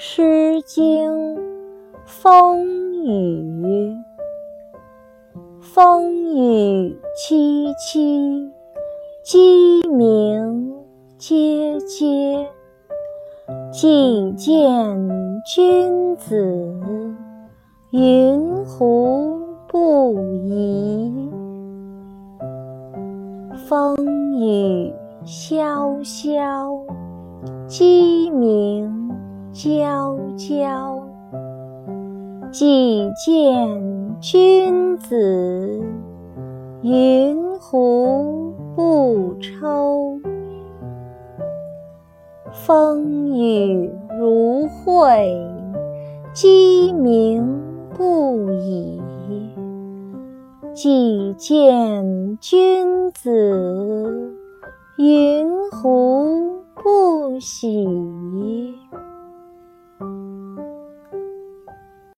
[0.00, 1.34] 诗经·
[2.06, 2.64] 风
[3.04, 3.96] 雨，
[5.60, 8.48] 风雨凄凄，
[9.24, 10.72] 鸡鸣
[11.18, 12.46] 喈喈。
[13.72, 14.60] 既见
[15.44, 16.80] 君子，
[17.90, 21.12] 云胡不疑？
[23.66, 23.96] 风
[24.38, 24.94] 雨
[25.24, 26.86] 萧萧，
[27.66, 28.17] 鸡。
[29.58, 31.02] 皎皎，
[32.52, 35.82] 既见君子，
[36.82, 40.20] 云胡不抽？
[42.52, 45.28] 风雨如晦，
[46.32, 47.60] 鸡鸣
[47.96, 49.02] 不已。
[50.72, 54.32] 既见君子，
[54.98, 57.84] 云胡不喜？